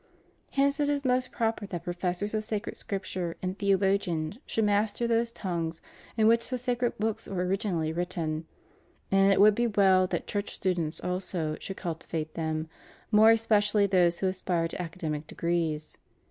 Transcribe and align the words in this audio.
^ 0.01 0.03
Hence 0.55 0.79
it 0.79 0.89
is 0.89 1.05
most 1.05 1.31
proper 1.31 1.67
that 1.67 1.83
professors 1.83 2.33
of 2.33 2.43
sacred 2.43 2.75
Scripture 2.75 3.37
and 3.43 3.55
theologians 3.59 4.39
should 4.47 4.65
master 4.65 5.05
those 5.05 5.31
tongues 5.31 5.79
in 6.17 6.25
which 6.25 6.49
the 6.49 6.57
sacred 6.57 6.97
books 6.97 7.27
were 7.27 7.45
originally 7.45 7.93
written; 7.93 8.47
and 9.11 9.31
it 9.31 9.39
would 9.39 9.53
be 9.53 9.67
well 9.67 10.07
that 10.07 10.25
Church 10.25 10.55
stu 10.55 10.73
dents 10.73 11.01
ako 11.03 11.57
should 11.59 11.77
cultivate 11.77 12.33
them, 12.33 12.67
more 13.11 13.29
especially 13.29 13.85
those 13.85 14.21
who 14.21 14.27
aspire 14.27 14.67
to 14.69 14.81
academic 14.81 15.27
degrees. 15.27 15.99